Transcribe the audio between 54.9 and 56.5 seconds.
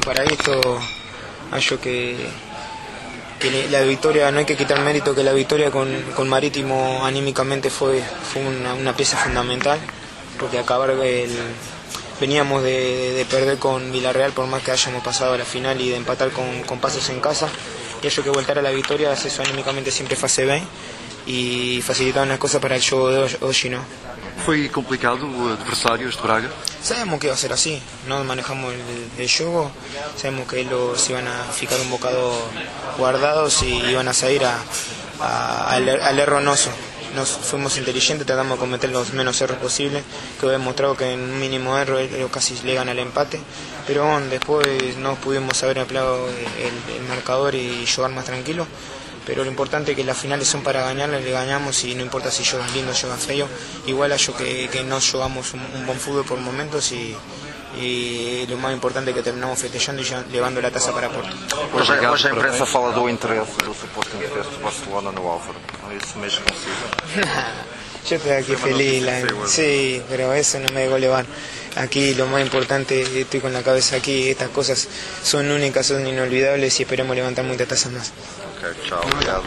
jugamos un, un buen fútbol por